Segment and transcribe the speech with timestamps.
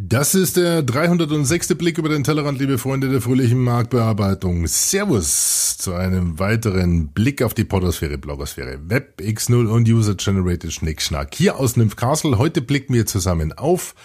[0.00, 1.74] Das ist der 306.
[1.74, 4.68] Blick über den Tellerrand, liebe Freunde der fröhlichen Marktbearbeitung.
[4.68, 11.34] Servus zu einem weiteren Blick auf die Podosphäre, Blogosphäre, Web X0 und User-Generated Schnickschnack.
[11.34, 12.38] Hier aus Nymphcastle.
[12.38, 13.96] Heute blicken wir zusammen auf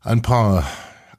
[0.00, 0.64] ein paar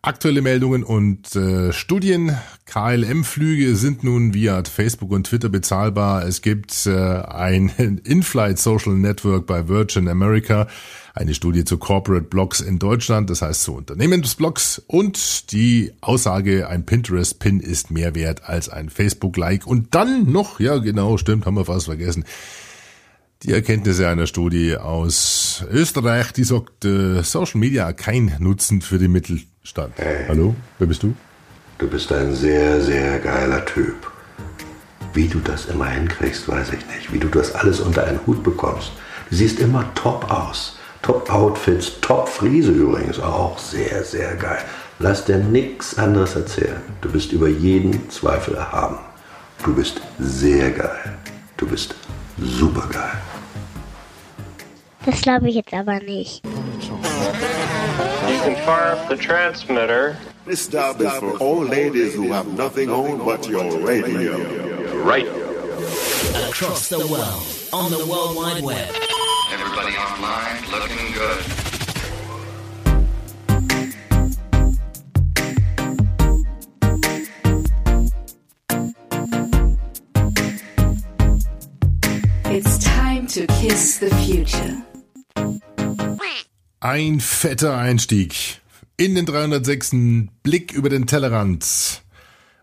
[0.01, 2.37] Aktuelle Meldungen und äh, Studien.
[2.65, 6.25] KLM-Flüge sind nun via Facebook und Twitter bezahlbar.
[6.25, 7.69] Es gibt äh, ein
[8.03, 10.67] In-Flight Social Network bei Virgin America,
[11.13, 16.85] eine Studie zu Corporate Blogs in Deutschland, das heißt zu Unternehmensblogs und die Aussage, ein
[16.85, 19.65] Pinterest-Pin ist mehr wert als ein Facebook-Like.
[19.65, 22.23] Und dann noch, ja genau, stimmt, haben wir fast vergessen,
[23.43, 29.07] die Erkenntnisse einer Studie aus Österreich, die sagt, äh, Social Media kein Nutzen für die
[29.67, 29.93] Mittelstand.
[29.97, 30.25] Hey.
[30.27, 31.13] Hallo, wer bist du?
[31.77, 34.11] Du bist ein sehr, sehr geiler Typ.
[35.13, 37.11] Wie du das immer hinkriegst, weiß ich nicht.
[37.11, 38.91] Wie du das alles unter einen Hut bekommst.
[39.29, 40.77] Du siehst immer top aus.
[41.01, 43.57] Top Outfits, top Friese übrigens auch.
[43.57, 44.59] Sehr, sehr geil.
[44.99, 46.81] Lass dir nichts anderes erzählen.
[47.01, 48.97] Du bist über jeden Zweifel erhaben.
[49.63, 51.13] Du bist sehr geil.
[51.57, 51.95] Du bist
[52.37, 53.21] super geil.
[55.05, 56.43] Das glaube ich jetzt aber nicht.
[57.87, 60.17] You can fire up the transmitter.
[60.45, 64.37] This stop is for all ladies who have nothing on but your radio.
[65.03, 65.27] Right.
[66.49, 68.89] across the world on the World Wide Web.
[69.51, 71.45] Everybody online looking good.
[82.49, 84.16] It's time to kiss the future.
[86.87, 88.61] Ein fetter Einstieg
[88.95, 89.91] in den 306.
[90.41, 92.01] Blick über den Tellerrand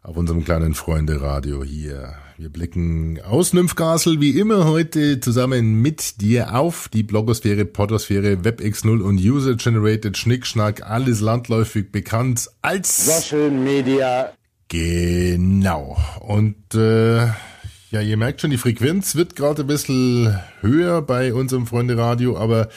[0.03, 2.14] auf unserem kleinen Freunde Radio hier.
[2.39, 9.02] Wir blicken aus Nymphcastle wie immer heute zusammen mit dir auf die Blogosphäre, Podosphäre, WebX0
[9.02, 14.33] und User-Generated Schnickschnack, alles landläufig bekannt als Social Media.
[14.69, 15.98] Genau.
[16.20, 17.27] Und äh,
[17.91, 22.39] ja, ihr merkt schon, die Frequenz wird gerade ein bisschen höher bei unserem Freunde Radio,
[22.39, 22.70] aber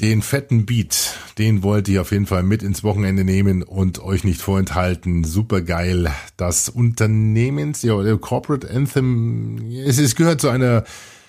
[0.00, 4.22] den fetten Beat, den wollte ich auf jeden Fall mit ins Wochenende nehmen und euch
[4.22, 5.24] nicht vorenthalten.
[5.24, 6.10] Super geil.
[6.36, 10.84] Das Unternehmens, ja, der Corporate Anthem, es, es gehört zu einer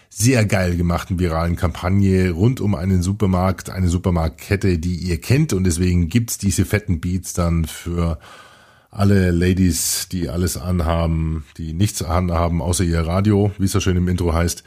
[0.10, 5.64] sehr geil gemachten viralen Kampagne rund um einen Supermarkt, eine Supermarktkette, die ihr kennt und
[5.64, 8.20] deswegen gibt's diese fetten Beats dann für
[8.92, 13.98] alle Ladies, die alles anhaben, die nichts anhaben, außer ihr Radio, wie es so schön
[13.98, 14.64] im Intro heißt.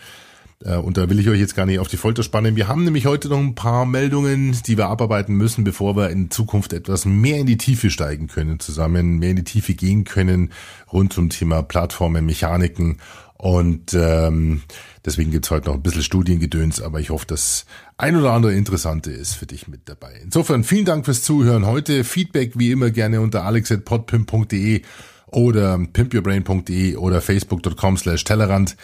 [0.64, 2.56] Äh, Und da will ich euch jetzt gar nicht auf die Folter spannen.
[2.56, 6.30] Wir haben nämlich heute noch ein paar Meldungen, die wir abarbeiten müssen, bevor wir in
[6.30, 10.50] Zukunft etwas mehr in die Tiefe steigen können, zusammen mehr in die Tiefe gehen können
[10.92, 12.98] rund zum Thema Plattformen, Mechaniken.
[13.34, 14.62] Und ähm,
[15.04, 17.66] deswegen gibt's heute noch ein bisschen Studiengedöns, aber ich hoffe, dass
[17.98, 20.14] ein oder andere Interessante ist für dich mit dabei.
[20.22, 22.04] Insofern vielen Dank fürs Zuhören heute.
[22.04, 24.82] Feedback wie immer gerne unter alex.podpimp.de
[25.26, 28.76] oder pimpyourbrain.de oder facebook.com slash Tellerrand.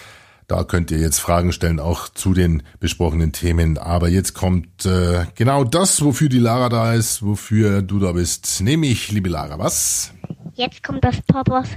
[0.49, 3.77] Da könnt ihr jetzt Fragen stellen, auch zu den besprochenen Themen.
[3.77, 8.63] Aber jetzt kommt äh, genau das, wofür die Lara da ist, wofür du da bist.
[8.63, 10.15] Nämlich, liebe Lara, was?
[10.55, 11.69] Jetzt kommt das Poppers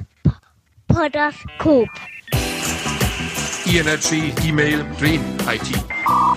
[0.88, 1.90] Podoskop.
[3.66, 5.22] E-Energy, E-Mail, Dream,
[5.54, 5.70] IT,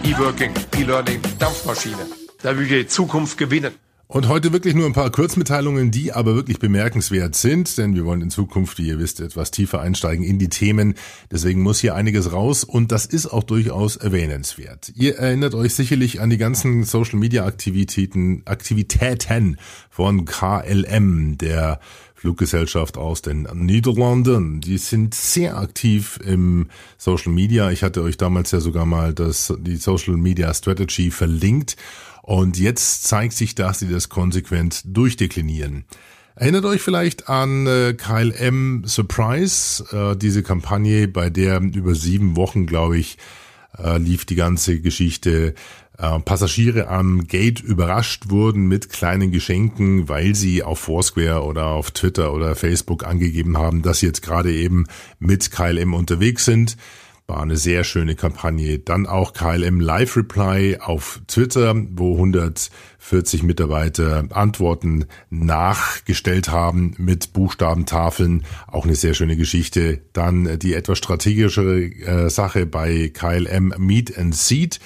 [0.03, 2.07] E-Working, E-Learning, Dampfmaschine.
[2.43, 3.75] Da will wir die Zukunft gewinnen.
[4.07, 8.21] Und heute wirklich nur ein paar Kurzmitteilungen, die aber wirklich bemerkenswert sind, denn wir wollen
[8.21, 10.95] in Zukunft, wie ihr wisst, etwas tiefer einsteigen in die Themen.
[11.31, 14.93] Deswegen muss hier einiges raus und das ist auch durchaus erwähnenswert.
[14.95, 19.57] Ihr erinnert euch sicherlich an die ganzen Social Media Aktivitäten, Aktivitäten
[19.89, 21.81] von KLM, der
[22.15, 24.61] Fluggesellschaft aus den Niederlanden.
[24.61, 27.71] Die sind sehr aktiv im Social Media.
[27.71, 31.77] Ich hatte euch damals ja sogar mal das, die Social Media Strategy verlinkt.
[32.25, 35.85] Und jetzt zeigt sich, dass sie das konsequent durchdeklinieren.
[36.37, 42.65] Erinnert euch vielleicht an äh, KLM Surprise, äh, diese Kampagne, bei der über sieben Wochen,
[42.65, 43.19] glaube ich,
[43.77, 45.55] äh, lief die ganze Geschichte.
[45.99, 51.91] Äh, Passagiere am Gate überrascht wurden mit kleinen Geschenken, weil sie auf Foursquare oder auf
[51.91, 54.87] Twitter oder Facebook angegeben haben, dass sie jetzt gerade eben
[55.19, 56.79] mit KLM unterwegs sind.
[57.27, 58.79] War eine sehr schöne Kampagne.
[58.79, 68.45] Dann auch KLM Live Reply auf Twitter, wo 140 Mitarbeiter Antworten nachgestellt haben mit Buchstabentafeln.
[68.67, 70.03] Auch eine sehr schöne Geschichte.
[70.13, 74.81] Dann die etwas strategischere äh, Sache bei KLM Meet and Seat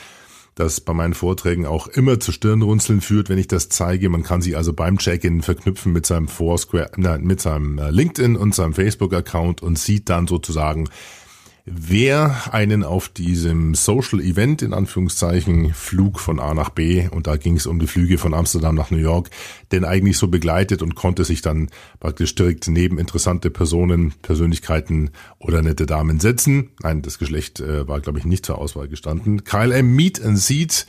[0.59, 4.09] das bei meinen Vorträgen auch immer zu Stirnrunzeln führt, wenn ich das zeige.
[4.09, 8.37] Man kann sich also beim Check-in verknüpfen mit seinem Foursquare, nein, mit seinem äh, LinkedIn
[8.37, 10.89] und seinem Facebook-Account und sieht dann sozusagen,
[11.73, 17.37] wer einen auf diesem Social Event in Anführungszeichen Flug von A nach B und da
[17.37, 19.31] ging es um die Flüge von Amsterdam nach New York,
[19.73, 21.71] denn eigentlich so begleitet und konnte sich dann
[22.01, 26.71] praktisch direkt neben interessante Personen, Persönlichkeiten oder nette Damen setzen.
[26.83, 29.45] Nein, das Geschlecht äh, war glaube ich nicht zur Auswahl gestanden.
[29.45, 30.87] KLM Meet and Seat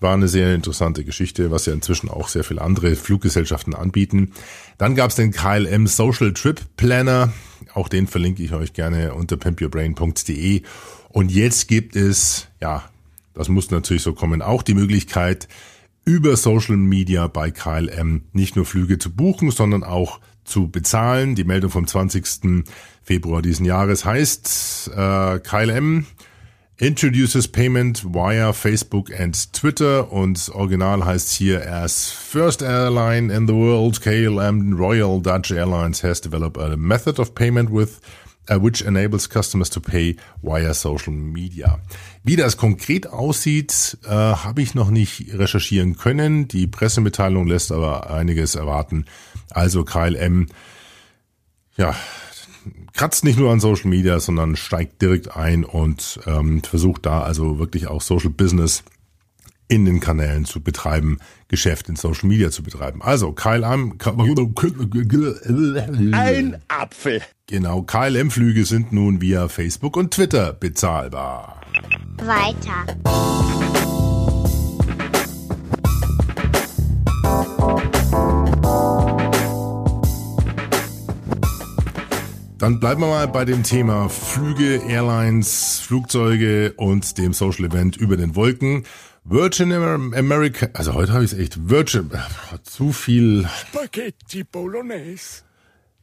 [0.00, 4.32] war eine sehr interessante Geschichte, was ja inzwischen auch sehr viele andere Fluggesellschaften anbieten.
[4.78, 7.32] Dann gab es den KLM Social Trip Planner.
[7.74, 10.62] Auch den verlinke ich euch gerne unter pimpyourbrain.de.
[11.08, 12.84] Und jetzt gibt es, ja,
[13.34, 15.48] das muss natürlich so kommen, auch die Möglichkeit,
[16.04, 21.34] über Social Media bei KLM nicht nur Flüge zu buchen, sondern auch zu bezahlen.
[21.34, 22.64] Die Meldung vom 20.
[23.02, 26.06] Februar diesen Jahres heißt, äh, KLM
[26.78, 33.54] introduces payment via Facebook and Twitter und original heißt hier as first airline in the
[33.54, 38.00] world, KLM Royal Dutch Airlines has developed a method of payment with
[38.50, 41.78] uh, which enables customers to pay via social media.
[42.24, 46.46] Wie das konkret aussieht, äh, habe ich noch nicht recherchieren können.
[46.48, 49.06] Die Pressemitteilung lässt aber einiges erwarten.
[49.50, 50.48] Also KLM,
[51.76, 51.94] ja,
[52.92, 57.58] kratzt nicht nur an Social Media, sondern steigt direkt ein und ähm, versucht da also
[57.58, 58.84] wirklich auch Social Business
[59.68, 61.18] in den Kanälen zu betreiben,
[61.48, 63.02] Geschäft in Social Media zu betreiben.
[63.02, 63.98] Also KLM
[66.12, 67.22] ein Apfel.
[67.46, 71.60] Genau, KLM-Flüge sind nun via Facebook und Twitter bezahlbar.
[72.18, 73.95] Weiter.
[82.66, 88.16] Dann bleiben wir mal bei dem Thema Flüge, Airlines, Flugzeuge und dem Social Event über
[88.16, 88.82] den Wolken.
[89.22, 92.10] Virgin America, also heute habe ich es echt, Virgin,
[92.64, 93.48] zu viel.
[93.70, 95.44] Spaghetti Bolognese.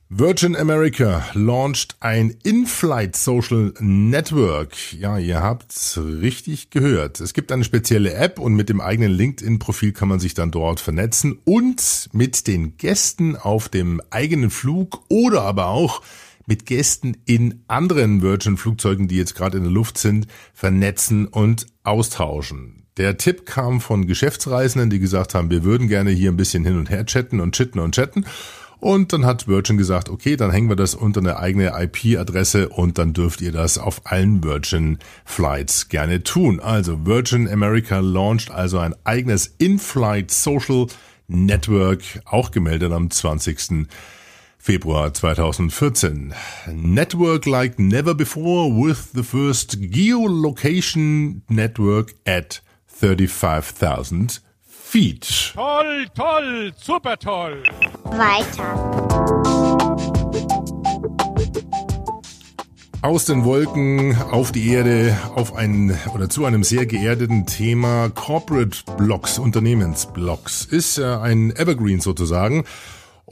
[0.08, 4.94] Virgin America launched ein In-Flight Social Network.
[4.94, 7.20] Ja, ihr habt's richtig gehört.
[7.20, 10.80] Es gibt eine spezielle App und mit dem eigenen LinkedIn-Profil kann man sich dann dort
[10.80, 16.02] vernetzen und mit den Gästen auf dem eigenen Flug oder aber auch
[16.46, 22.84] mit Gästen in anderen Virgin-Flugzeugen, die jetzt gerade in der Luft sind, vernetzen und austauschen.
[22.98, 26.78] Der Tipp kam von Geschäftsreisenden, die gesagt haben, wir würden gerne hier ein bisschen hin
[26.78, 28.26] und her chatten und chitten und chatten.
[28.84, 32.98] Und dann hat Virgin gesagt, okay, dann hängen wir das unter eine eigene IP-Adresse und
[32.98, 36.60] dann dürft ihr das auf allen Virgin Flights gerne tun.
[36.60, 40.88] Also Virgin America launched also ein eigenes In-Flight Social
[41.30, 43.88] Network, auch gemeldet am 20.
[44.64, 46.34] Februar 2014.
[46.72, 55.52] Network like never before with the first geolocation network at 35,000 feet.
[55.54, 57.62] Toll, toll, super toll.
[58.06, 58.74] Weiter.
[63.02, 68.78] Aus den Wolken auf die Erde, auf ein oder zu einem sehr geerdeten Thema Corporate
[68.98, 72.64] Blocks, Unternehmensblocks, ist äh, ein Evergreen sozusagen.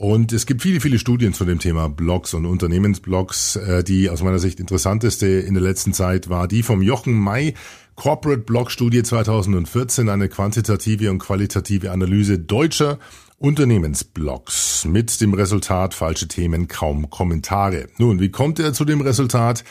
[0.02, 3.54] Und es gibt viele, viele Studien zu dem Thema Blogs und Unternehmensblogs.
[3.54, 7.54] Äh, die aus meiner Sicht interessanteste in der letzten Zeit war die vom Jochen May
[7.94, 12.98] Corporate Blog Studie 2014, eine quantitative und qualitative Analyse deutscher
[13.38, 17.86] Unternehmensblogs mit dem Resultat falsche Themen, kaum Kommentare.
[17.98, 19.62] Nun, wie kommt er zu dem Resultat?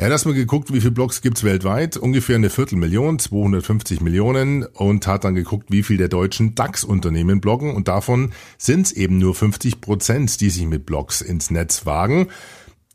[0.00, 1.98] Er hat erstmal geguckt, wie viele Blogs gibt's weltweit.
[1.98, 4.64] Ungefähr eine Viertelmillion, 250 Millionen.
[4.64, 7.74] Und hat dann geguckt, wie viel der deutschen DAX-Unternehmen bloggen.
[7.74, 12.28] Und davon sind's eben nur 50 Prozent, die sich mit Blogs ins Netz wagen.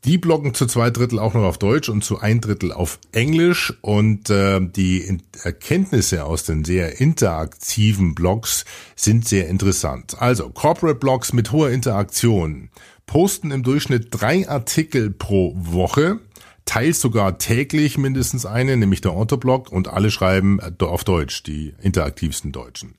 [0.04, 3.72] Die bloggen zu zwei Drittel auch noch auf Deutsch und zu ein Drittel auf Englisch.
[3.82, 8.64] Und äh, die Erkenntnisse aus den sehr interaktiven Blogs
[8.96, 10.20] sind sehr interessant.
[10.20, 12.68] Also Corporate Blogs mit hoher Interaktion
[13.06, 16.18] posten im Durchschnitt drei Artikel pro Woche
[16.66, 22.52] teils sogar täglich mindestens eine, nämlich der Autoblog und alle schreiben auf Deutsch, die interaktivsten
[22.52, 22.96] Deutschen.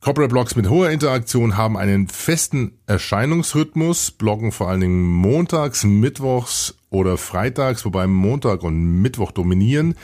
[0.00, 6.74] Corporate Blogs mit hoher Interaktion haben einen festen Erscheinungsrhythmus, bloggen vor allen Dingen montags, mittwochs
[6.90, 9.94] oder freitags, wobei Montag und Mittwoch dominieren,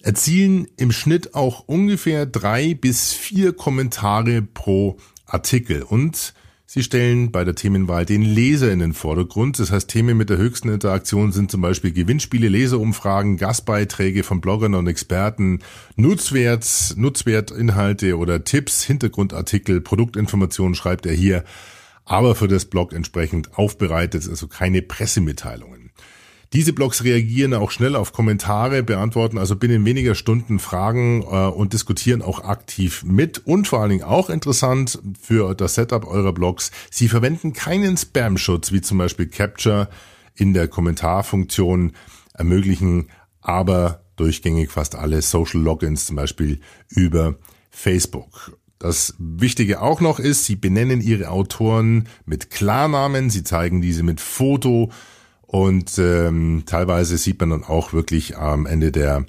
[0.00, 6.34] erzielen im Schnitt auch ungefähr drei bis vier Kommentare pro Artikel und
[6.74, 9.58] Sie stellen bei der Themenwahl den Leser in den Vordergrund.
[9.58, 14.72] Das heißt, Themen mit der höchsten Interaktion sind zum Beispiel Gewinnspiele, Leserumfragen, Gastbeiträge von Bloggern
[14.72, 15.58] und Experten,
[15.96, 21.44] Nutzwert, Nutzwertinhalte oder Tipps, Hintergrundartikel, Produktinformationen schreibt er hier,
[22.06, 25.81] aber für das Blog entsprechend aufbereitet, also keine Pressemitteilungen.
[26.52, 31.72] Diese Blogs reagieren auch schnell auf Kommentare, beantworten also binnen weniger Stunden Fragen äh, und
[31.72, 33.46] diskutieren auch aktiv mit.
[33.46, 38.70] Und vor allen Dingen auch interessant für das Setup eurer Blogs, sie verwenden keinen Spam-Schutz
[38.70, 39.88] wie zum Beispiel Capture
[40.34, 41.92] in der Kommentarfunktion
[42.34, 43.08] ermöglichen,
[43.40, 47.36] aber durchgängig fast alle Social Logins, zum Beispiel über
[47.70, 48.58] Facebook.
[48.78, 54.20] Das Wichtige auch noch ist, sie benennen ihre Autoren mit Klarnamen, sie zeigen diese mit
[54.20, 54.90] Foto
[55.52, 59.26] und ähm, teilweise sieht man dann auch wirklich am Ende der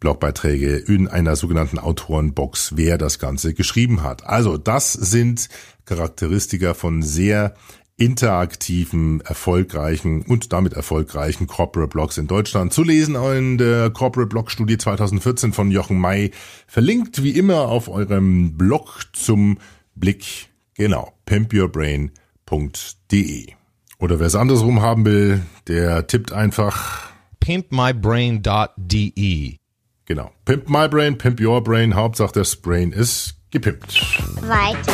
[0.00, 4.24] Blogbeiträge in einer sogenannten Autorenbox, wer das Ganze geschrieben hat.
[4.24, 5.50] Also das sind
[5.84, 7.54] Charakteristika von sehr
[7.98, 12.72] interaktiven, erfolgreichen und damit erfolgreichen Corporate Blogs in Deutschland.
[12.72, 16.30] Zu lesen in der Corporate Blog Studie 2014 von Jochen May.
[16.66, 19.58] Verlinkt wie immer auf eurem Blog zum
[19.94, 20.48] Blick.
[20.72, 23.56] Genau, pimpyourbrain.de.
[23.98, 27.08] Oder wer es andersrum haben will, der tippt einfach
[27.40, 29.56] pimpmybrain.de.
[30.04, 30.30] Genau.
[30.44, 31.94] Pimp my brain, pimp your brain.
[31.94, 34.22] Hauptsache das Brain ist gepimpt.
[34.42, 34.92] Weiter.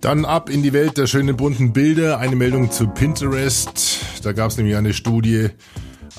[0.00, 2.18] Dann ab in die Welt der schönen bunten Bilder.
[2.18, 4.00] Eine Meldung zu Pinterest.
[4.22, 5.50] Da gab es nämlich eine Studie,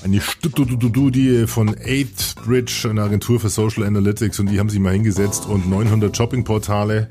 [0.04, 4.92] eine Studie von 8th Bridge, einer Agentur für Social Analytics, und die haben sich mal
[4.92, 7.08] hingesetzt und 900 Shoppingportale,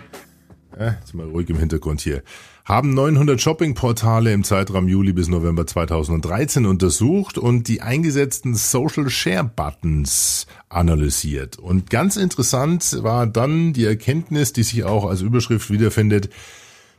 [0.79, 2.23] äh, jetzt mal ruhig im Hintergrund hier,
[2.65, 9.43] haben 900 Shoppingportale im Zeitraum Juli bis November 2013 untersucht und die eingesetzten Social Share
[9.43, 11.57] Buttons analysiert.
[11.57, 16.29] Und ganz interessant war dann die Erkenntnis, die sich auch als Überschrift wiederfindet,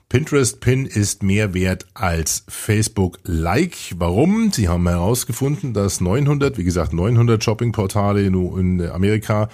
[0.08, 3.76] Pinterest Pin ist mehr wert als Facebook Like.
[3.98, 4.50] Warum?
[4.52, 9.50] Sie haben herausgefunden, dass 900, wie gesagt 900 Shoppingportale in Amerika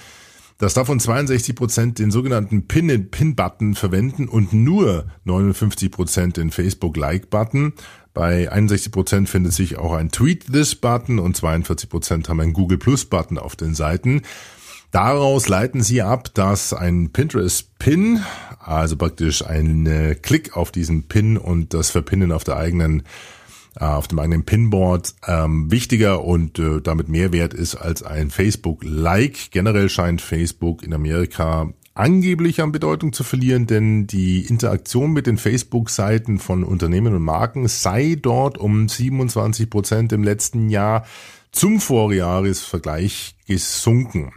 [0.59, 7.73] dass davon 62 Prozent den sogenannten Pin-Pin-Button verwenden und nur 59 Prozent den Facebook-Like-Button.
[8.13, 13.39] Bei 61 Prozent findet sich auch ein Tweet-This-Button und 42 Prozent haben einen Google Plus-Button
[13.39, 14.23] auf den Seiten.
[14.93, 18.23] Daraus leiten sie ab, dass ein Pinterest-Pin,
[18.61, 23.03] also praktisch ein Klick auf diesen Pin und das Verpinnen auf der eigenen
[23.79, 29.51] auf dem eigenen Pinboard ähm, wichtiger und äh, damit mehr wert ist als ein Facebook-Like.
[29.51, 35.39] Generell scheint Facebook in Amerika angeblich an Bedeutung zu verlieren, denn die Interaktion mit den
[35.39, 41.07] Facebook-Seiten von Unternehmen und Marken sei dort um 27 Prozent im letzten Jahr
[41.53, 44.33] zum Vorjahresvergleich gesunken.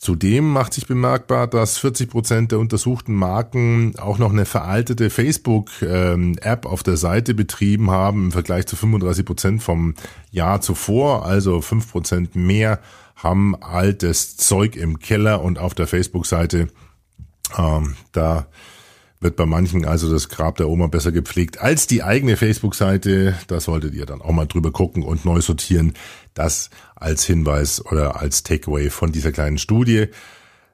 [0.00, 6.64] Zudem macht sich bemerkbar, dass 40 Prozent der untersuchten Marken auch noch eine veraltete Facebook-App
[6.64, 9.94] ähm, auf der Seite betrieben haben im Vergleich zu 35 Prozent vom
[10.30, 11.26] Jahr zuvor.
[11.26, 12.80] Also 5 Prozent mehr
[13.14, 16.68] haben altes Zeug im Keller und auf der Facebook-Seite.
[17.58, 18.46] Ähm, da
[19.20, 23.36] wird bei manchen also das Grab der Oma besser gepflegt als die eigene Facebook-Seite.
[23.46, 25.92] Da solltet ihr dann auch mal drüber gucken und neu sortieren.
[26.32, 30.08] Das als Hinweis oder als Takeaway von dieser kleinen Studie.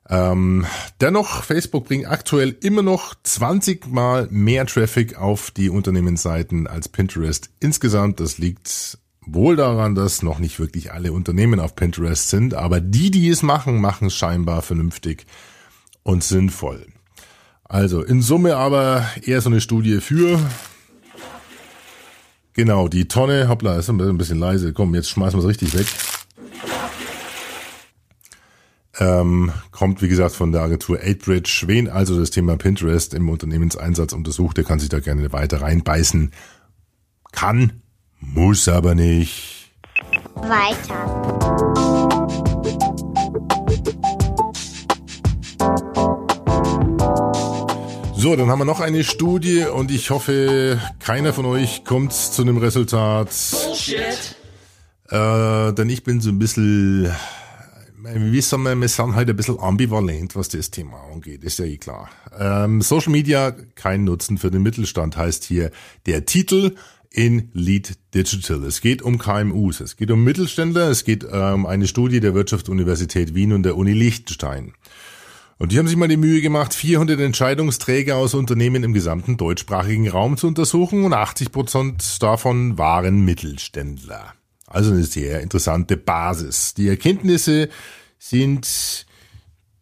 [0.09, 0.65] Ähm,
[1.01, 7.51] dennoch, Facebook bringt aktuell immer noch 20 mal mehr Traffic auf die Unternehmensseiten als Pinterest
[7.59, 8.21] insgesamt.
[8.21, 13.11] Das liegt wohl daran, dass noch nicht wirklich alle Unternehmen auf Pinterest sind, aber die,
[13.11, 15.27] die es machen, machen es scheinbar vernünftig
[16.05, 16.87] und sinnvoll.
[17.69, 20.39] Also in Summe aber eher so eine Studie für.
[22.53, 24.73] Genau, die Tonne, hoppla, ist ein bisschen leise.
[24.73, 25.87] Komm, jetzt schmeißen wir es richtig weg.
[28.99, 31.65] Ähm, kommt, wie gesagt, von der Agentur 8Bridge.
[31.67, 36.31] Wen also das Thema Pinterest im Unternehmenseinsatz untersucht, der kann sich da gerne weiter reinbeißen.
[37.33, 37.83] Kann,
[38.21, 39.71] muss aber nicht.
[40.35, 41.17] Weiter.
[48.27, 52.43] So, dann haben wir noch eine Studie und ich hoffe, keiner von euch kommt zu
[52.43, 53.29] einem Resultat.
[53.53, 54.35] Bullshit.
[55.11, 57.09] Äh, denn ich bin so ein bisschen,
[58.03, 61.67] wie soll man, wir sind halt ein bisschen ambivalent, was das Thema angeht, ist ja
[61.67, 62.11] eh klar.
[62.37, 65.71] Ähm, Social Media, kein Nutzen für den Mittelstand, heißt hier
[66.07, 66.75] der Titel
[67.13, 68.65] in Lead Digital.
[68.65, 72.35] Es geht um KMUs, es geht um Mittelständler, es geht äh, um eine Studie der
[72.35, 74.73] Wirtschaftsuniversität Wien und der Uni Liechtenstein.
[75.59, 80.09] Und die haben sich mal die Mühe gemacht, 400 Entscheidungsträger aus Unternehmen im gesamten deutschsprachigen
[80.09, 84.35] Raum zu untersuchen und 80 Prozent davon waren Mittelständler.
[84.67, 86.75] Also eine sehr interessante Basis.
[86.75, 87.71] Die Erkenntnisse
[88.19, 89.07] sind,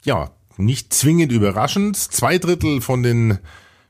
[0.05, 1.97] ja, nicht zwingend überraschend.
[1.97, 3.39] Zwei Drittel von den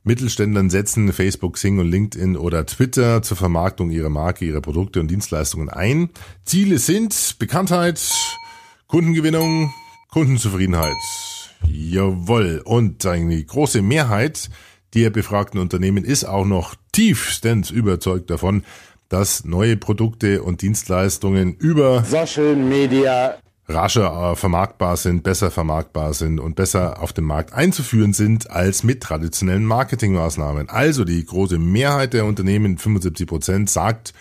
[0.04, 5.08] Mittelständlern setzen Facebook, Sing und LinkedIn oder Twitter zur Vermarktung ihrer Marke, ihrer Produkte und
[5.08, 6.10] Dienstleistungen ein.
[6.44, 8.00] Ziele sind Bekanntheit,
[8.86, 9.72] Kundengewinnung,
[10.10, 10.94] Kundenzufriedenheit.
[11.66, 12.62] Jawohl.
[12.64, 14.50] Und die große Mehrheit
[14.94, 18.64] der befragten Unternehmen ist auch noch tiefstens überzeugt davon,
[19.08, 23.36] dass neue Produkte und Dienstleistungen über Social Media
[23.68, 28.82] rascher äh, vermarktbar sind, besser vermarktbar sind und besser auf dem Markt einzuführen sind als
[28.82, 30.68] mit traditionellen Marketingmaßnahmen.
[30.68, 34.12] Also die große Mehrheit der Unternehmen, 75 Prozent, sagt,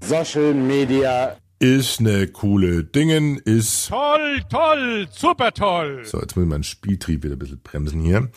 [0.00, 6.00] Social Media ist eine coole Dingen, ist toll, toll, super toll.
[6.04, 8.30] So, jetzt muss ich meinen Spieltrieb wieder ein bisschen bremsen hier.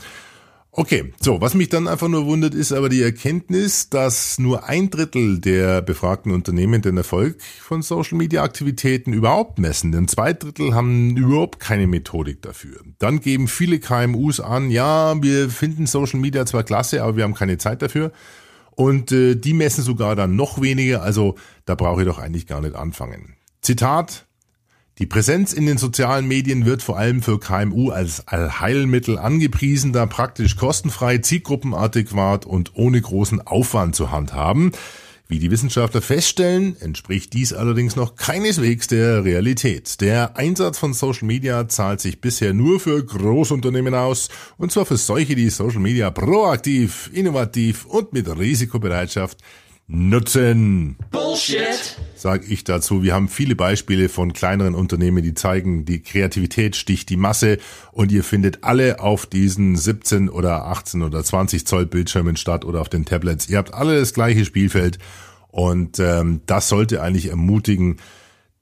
[0.73, 4.89] Okay, so, was mich dann einfach nur wundert, ist aber die Erkenntnis, dass nur ein
[4.89, 10.73] Drittel der befragten Unternehmen den Erfolg von Social Media Aktivitäten überhaupt messen, denn zwei Drittel
[10.73, 12.79] haben überhaupt keine Methodik dafür.
[12.99, 17.33] Dann geben viele KMUs an, ja, wir finden Social Media zwar klasse, aber wir haben
[17.33, 18.13] keine Zeit dafür.
[18.71, 21.35] Und äh, die messen sogar dann noch weniger, also
[21.65, 23.35] da brauche ich doch eigentlich gar nicht anfangen.
[23.61, 24.25] Zitat,
[24.97, 30.05] die Präsenz in den sozialen Medien wird vor allem für KMU als Allheilmittel angepriesen, da
[30.05, 34.73] praktisch kostenfrei, zielgruppenadäquat und ohne großen Aufwand zu handhaben.
[35.31, 40.01] Wie die Wissenschaftler feststellen, entspricht dies allerdings noch keineswegs der Realität.
[40.01, 44.97] Der Einsatz von Social Media zahlt sich bisher nur für Großunternehmen aus, und zwar für
[44.97, 49.37] solche, die Social Media proaktiv, innovativ und mit Risikobereitschaft
[49.91, 50.95] nutzen.
[51.11, 51.97] Bullshit.
[52.15, 53.03] Sag ich dazu.
[53.03, 57.57] Wir haben viele Beispiele von kleineren Unternehmen, die zeigen, die Kreativität sticht die Masse
[57.91, 62.79] und ihr findet alle auf diesen 17 oder 18 oder 20 Zoll Bildschirmen statt oder
[62.79, 63.49] auf den Tablets.
[63.49, 64.97] Ihr habt alle das gleiche Spielfeld
[65.49, 67.97] und ähm, das sollte eigentlich ermutigen,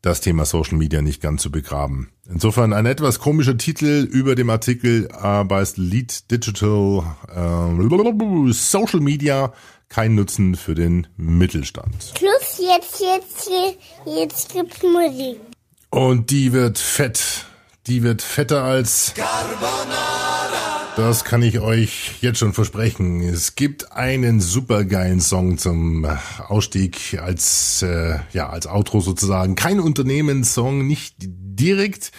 [0.01, 2.09] das Thema Social Media nicht ganz zu begraben.
[2.29, 9.51] Insofern ein etwas komischer Titel über dem Artikel äh, bei Lead Digital äh, Social Media
[9.89, 12.13] kein Nutzen für den Mittelstand.
[12.17, 13.49] Schluss, jetzt, jetzt,
[14.05, 15.39] jetzt gibt's Musik.
[15.89, 17.45] Und die wird fett.
[17.87, 19.13] Die wird fetter als
[20.95, 23.21] Das kann ich euch jetzt schon versprechen.
[23.21, 26.05] Es gibt einen supergeilen Song zum
[26.47, 29.55] Ausstieg als äh, ja als Outro sozusagen.
[29.55, 32.11] Kein Unternehmenssong, nicht direkt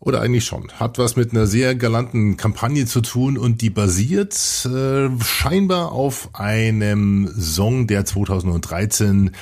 [0.00, 0.72] oder eigentlich schon.
[0.72, 6.30] Hat was mit einer sehr galanten Kampagne zu tun und die basiert äh, scheinbar auf
[6.34, 9.32] einem Song, der 2013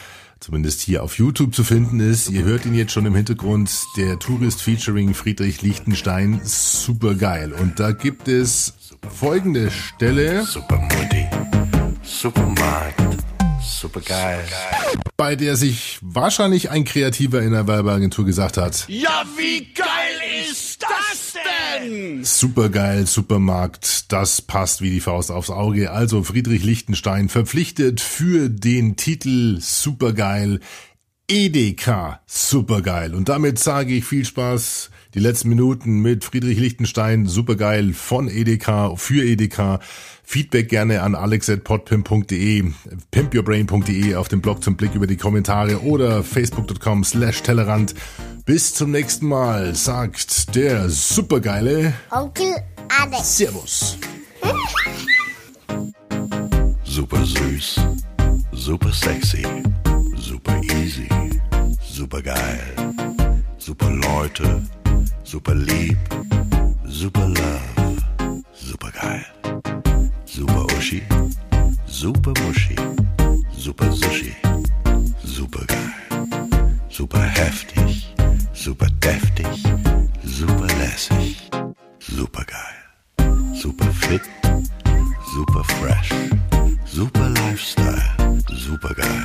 [0.40, 2.30] zumindest hier auf YouTube zu finden ist.
[2.30, 3.70] Ihr hört ihn jetzt schon im Hintergrund.
[3.96, 6.40] Der Tourist featuring Friedrich Lichtenstein.
[6.44, 7.52] Super geil.
[7.52, 8.74] Und da gibt es
[9.08, 10.44] folgende Stelle.
[10.44, 11.26] Super Mutti,
[12.02, 13.00] Supermarkt,
[13.60, 14.44] super geil.
[15.16, 18.84] Bei der sich wahrscheinlich ein Kreativer in der Werbeagentur gesagt hat.
[18.88, 20.07] Ja, wie geil
[22.22, 25.90] Supergeil, Supermarkt, das passt wie die Faust aufs Auge.
[25.90, 30.60] Also Friedrich Lichtenstein verpflichtet für den Titel Supergeil
[31.28, 33.14] Edeka Supergeil.
[33.14, 38.96] Und damit sage ich viel Spaß die letzten Minuten mit Friedrich Lichtenstein Supergeil von Edeka
[38.96, 39.80] für Edeka.
[40.24, 42.64] Feedback gerne an alex.podpimp.de,
[43.10, 47.94] pimpyourbrain.de auf dem Blog zum Blick über die Kommentare oder facebook.com slash Tellerrand.
[48.48, 52.56] Bis zum nächsten Mal, sagt der supergeile Onkel
[52.98, 53.36] Alex.
[53.36, 53.98] Servus.
[56.82, 57.78] Super süß,
[58.52, 59.44] super sexy,
[60.16, 61.06] super easy,
[61.92, 62.62] super geil,
[63.58, 64.62] super Leute,
[65.24, 65.98] super lieb,
[66.86, 67.98] super love,
[68.54, 69.26] super geil,
[70.24, 71.02] super Uschi,
[71.86, 72.76] super Muschi,
[73.54, 74.34] super Sushi,
[75.22, 75.92] super geil,
[76.88, 78.14] super heftig,
[78.58, 79.62] super deftig,
[80.24, 81.48] super lässig,
[81.98, 84.22] super geil, super fit,
[85.32, 86.10] super fresh,
[86.84, 88.02] super Lifestyle,
[88.52, 89.24] super geil,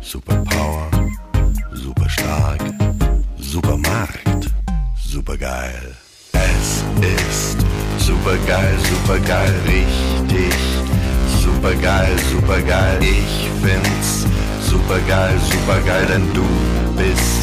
[0.00, 0.88] super Power,
[1.74, 2.62] super stark,
[3.38, 4.50] super Markt,
[4.96, 5.94] super geil.
[6.32, 7.58] Es ist
[7.98, 10.54] super geil, super geil, richtig,
[11.42, 12.98] super geil, super geil.
[13.02, 14.26] Ich find's
[14.66, 16.46] super geil, super geil, denn du
[16.96, 17.39] bist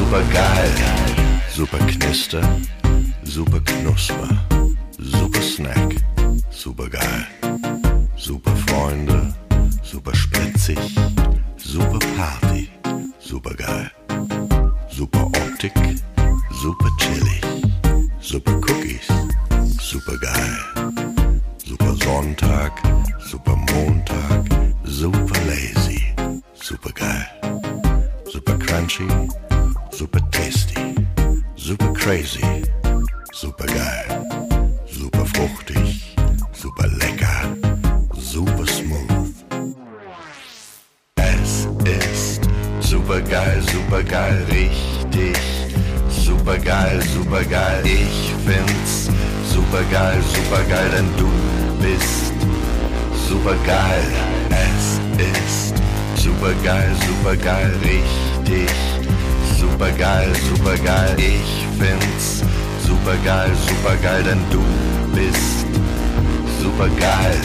[0.00, 0.70] super geil,
[1.50, 2.42] super Knister,
[3.22, 4.28] super Knusper,
[4.98, 5.94] super Snack,
[6.50, 7.26] super geil,
[8.16, 9.34] super Freunde,
[9.82, 10.78] super spritzig,
[11.58, 12.70] super Party,
[13.18, 13.90] super geil,
[14.88, 15.74] super Optik,
[16.50, 17.42] super chillig,
[18.20, 18.69] super Cookies,
[50.10, 51.30] super geil, super geil, denn du
[51.80, 52.32] bist
[53.28, 54.12] super geil.
[54.50, 54.98] Es
[55.36, 55.74] ist
[56.22, 58.70] super geil, super geil, richtig,
[59.58, 61.16] super geil, super geil.
[61.16, 62.42] Ich find's
[62.86, 64.62] super geil, super geil, denn du
[65.14, 65.66] bist
[66.60, 67.40] super geil.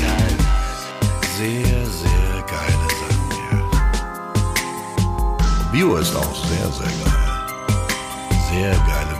[1.38, 3.63] Sehr, sehr geile Sachen hier.
[5.71, 7.13] Bio ist auch sehr, sehr geil.
[8.49, 9.14] Sehr geile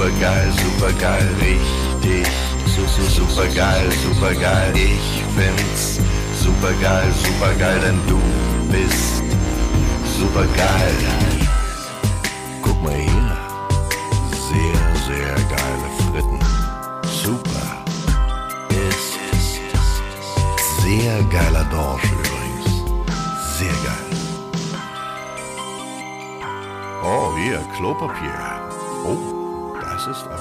[0.00, 2.26] super geil, super geil, richtig.
[2.64, 4.72] Su su super geil, super geil.
[4.74, 6.00] Ich find's
[6.42, 8.18] super geil, super geil, denn du
[8.72, 9.22] bist
[10.18, 10.96] super geil.
[12.62, 13.36] Guck mal hier.
[14.48, 16.38] Sehr, sehr geile Fritten.
[17.22, 17.84] Super.
[18.70, 19.18] Ist
[20.82, 22.68] sehr geiler Dorsch übrigens.
[23.58, 24.08] Sehr geil.
[27.04, 28.62] Oh, hier, Klopapier.
[29.04, 29.39] Oh,
[30.10, 30.39] das ist